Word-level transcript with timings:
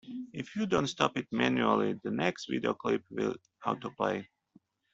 If 0.33 0.55
you 0.55 0.65
don't 0.65 0.87
stop 0.87 1.15
it 1.15 1.27
manually, 1.31 1.93
the 1.93 2.09
next 2.09 2.47
video 2.49 2.73
clip 2.73 3.03
will 3.11 3.35
autoplay. 3.63 4.25